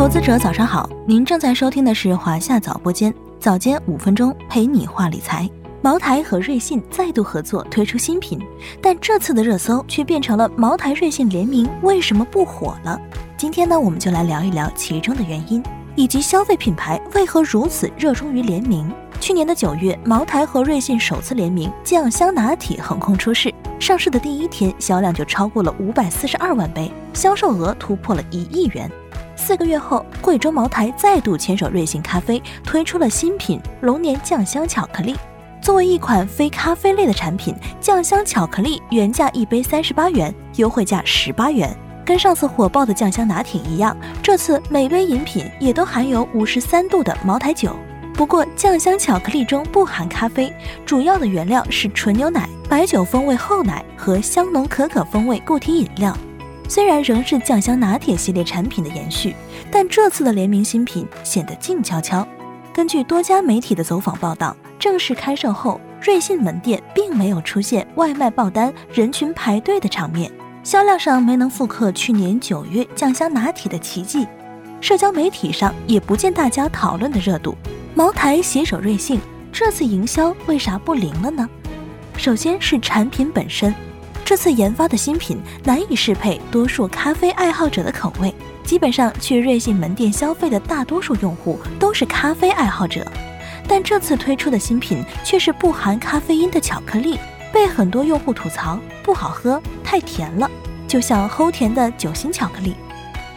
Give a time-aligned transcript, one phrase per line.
[0.00, 5.46] 投资者早上好，您正在收听的是华夏早播间，早间五分钟陪你话理财。
[5.82, 8.40] 茅台和瑞幸再度合作推出新品，
[8.80, 12.98] 但这次的热搜却变成了茅台瑞幸联名为什么不火了？
[13.36, 15.62] 今天呢，我们就来聊一聊其中的原因，
[15.94, 18.90] 以及消费品牌为何如此热衷于联名。
[19.20, 28.90] 去年的九月，茅台和瑞幸首次联名酱香拿铁横空出世，上市的第一天销量就超过了五百四十二万杯，销售额突破了一亿元。
[29.40, 35.16] 四个月后，贵州茅台再度牵手瑞幸咖啡推出了新品龙年酱香巧克力。
[35.62, 41.74] 作为一款非咖啡类的产品，酱香巧克力原价一杯三十八元，优惠价十八元。
[42.04, 47.74] 跟上次火爆的酱香拿铁一样，这次每杯饮品也都含有五十三度的茅台酒。
[48.14, 50.52] 不过，酱香巧克力中不含咖啡，
[50.84, 56.14] 主要的原料是纯牛奶、白酒风味厚奶和香浓可可风味固体饮料。
[56.70, 59.34] 虽然仍是酱香拿铁系列产品的延续，
[59.72, 62.24] 但这次的联名新品显得静悄悄。
[62.72, 64.56] 根据多家媒体的走访报道。
[64.78, 70.30] 正式开售后，瑞幸门店并没有出现外卖爆单、人群排队的场面，
[70.62, 74.26] 销量上没能复刻去年九月酱香拿铁的奇迹，
[74.80, 77.54] 社交媒体上也不见大家讨论的热度。
[77.94, 79.20] 茅台携手瑞幸，
[79.52, 81.46] 这次营销为啥不灵了呢？
[82.16, 83.74] 首先是产品本身，
[84.30, 93.04] 这次研发的新品难以适配多数咖啡爱好者的口味，基本上去瑞幸门店消费的大多数用户都是咖啡爱好者。
[93.66, 97.18] 但这次推出的新品却是不含咖啡因的巧克力，
[97.52, 100.48] 被很多用户吐槽不好喝、太甜了，
[100.86, 102.76] 就像齁甜的酒心巧克力。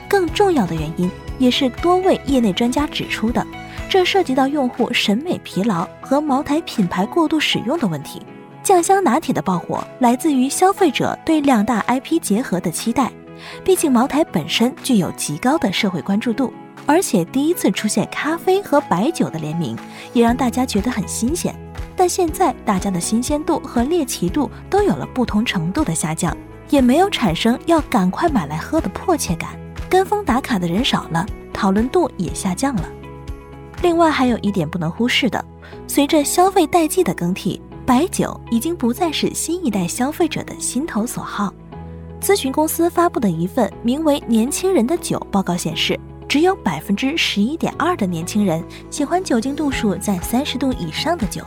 [0.07, 3.43] 更重要的原因，也是多位业内专家指出的，
[3.89, 8.21] 这涉及到用户审美疲劳和茅台品牌过度使用的问题。
[8.63, 13.11] 酱香拿铁的爆火来自于消费者对两大 IP 结合的期待，
[13.61, 16.53] 毕竟茅台本身具有极高的社会关注度。
[16.85, 19.77] 而且第一次出现咖啡和白酒的联名，
[20.13, 21.53] 也让大家觉得很新鲜。
[21.95, 26.35] 但现在大家的新鲜度和猎奇度都有了不同程度的下降，
[26.69, 29.49] 也没有产生要赶快买来喝的迫切感。
[29.89, 32.89] 跟风打卡的人少了，讨论度也下降了。
[33.81, 35.43] 另外还有一点不能忽视的，
[35.85, 41.53] 随着消费代际的更替，白酒已经不再是新一代消费者的心头所好。
[42.21, 45.99] 咨询公司发布的一份名为《年轻人的酒》报告显示。
[46.25, 51.43] 只有百分之十一点二的年轻人喜欢酒精度数在三十度以上的酒，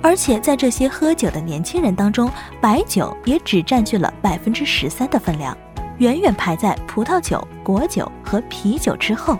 [0.00, 5.58] 而且在这些喝酒的年轻人当中，白酒也只占据了百分之十三的分量，
[5.96, 9.36] 远远排在葡萄酒、果酒和啤酒之后。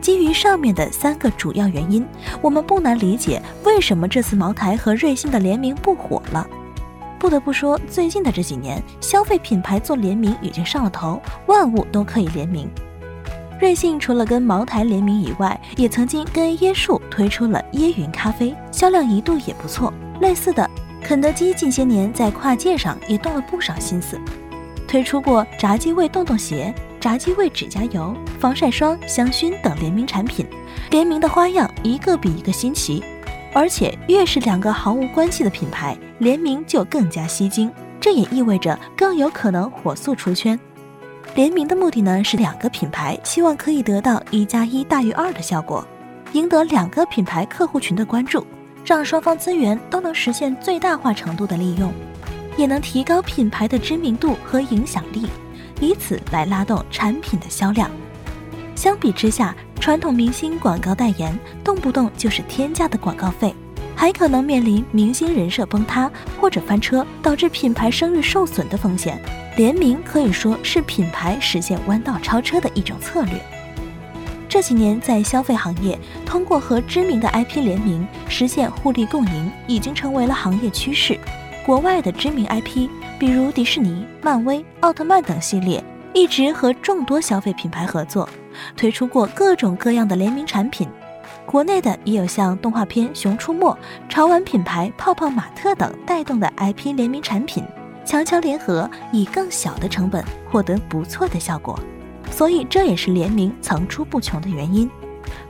[0.00, 2.06] 基于上面的三个主要原因，
[2.40, 6.46] 我们不难理解为什么这次茅台和瑞幸的联名不火了。
[7.18, 12.70] 不得不说，最近的这几年，消费品牌做联名已经上了头，万物都可以联名。
[13.60, 19.92] 瑞幸除了跟茅台联名以外，也曾经跟椰树推出了椰云咖啡，销量一度也不错。
[20.20, 20.70] 类似的，
[21.02, 24.16] 肯德基近些年在跨界上也动了不少心思，
[24.86, 30.46] 推出过炸鸡味洞洞鞋、炸鸡味指甲油、防晒霜、香薰等联名产品，
[30.90, 33.02] 联名的花样一个比一个新奇。
[33.54, 40.58] 而且越是两个毫无关系的品牌联名，就更加吸睛，这也意味着更有可能火速出圈。
[41.34, 45.86] 联名的目的呢，是两个品牌希望可以得到一加一大于二的效果，
[46.32, 48.46] 赢得两个品牌客户群的关注，
[48.84, 51.92] 让双方资源都能实现最大化程度的利用，
[52.56, 55.26] 也能提高品牌的知名度和影响力，
[55.80, 57.90] 以此来拉动产品的销量。
[58.74, 63.54] 相比之下，传统明星广告代言动不动就是天价的广告费，
[63.96, 69.20] 还可能面临明星人设崩塌或者翻车，导致品牌声誉受损的风险。
[69.56, 73.40] 联名可以说是品牌实现弯道超车的一种策略。
[74.48, 81.18] 这几年，在消费行业，通过和知名的 IP 联名实现互利共赢，已经成为了行业趋势。
[81.66, 85.82] 国外的知名 IP，比如迪士尼、漫威、奥特曼等系列，
[86.14, 88.28] 一直和众多消费品牌合作，
[88.76, 90.88] 推出过各种各样的联名产品。
[91.44, 93.72] 国内的也有像动画片《熊出没》、
[94.08, 97.64] 潮玩品牌泡泡玛特等带动的 IP 联名产品。
[98.04, 101.78] 强强联合，以更小的成本获得不错的效果，
[102.30, 104.88] 所以这也是联名层出不穷的原因。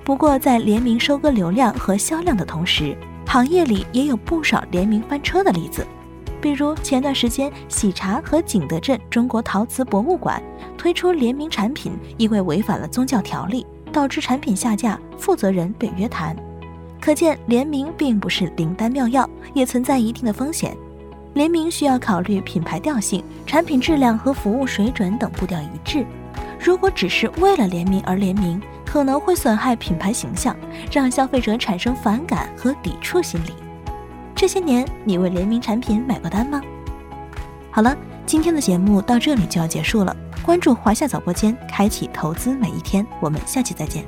[0.02, 2.96] 不过，在联名收割流量和销量的同时，
[3.26, 5.86] 行业里也有不少联名翻车的例子。
[6.40, 10.42] 比如前段时间，喜茶和景德镇中国陶瓷博物馆
[10.76, 16.36] 推出联名产品，因为违反了宗教条例，导致产品下架，负责人被约谈。
[17.00, 20.76] 可见，联名并不是灵丹妙药，也存在一定的风险。
[21.34, 26.04] 联名需要考虑品牌调性、产品质量和服务水准等步调一致。
[26.58, 30.56] 如果只是为了联名而联名，可能会损害品牌形象，
[30.90, 33.52] 让消费者产生反感和抵触心理。
[34.38, 36.62] 这些年，你为联名产品买过单吗？
[37.72, 40.16] 好了，今天的节目到这里就要结束了。
[40.44, 43.04] 关注华夏早播间，开启投资每一天。
[43.20, 44.04] 我们下期再见。